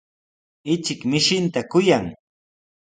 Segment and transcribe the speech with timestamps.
[0.73, 2.05] Ichik mishinta kuyan.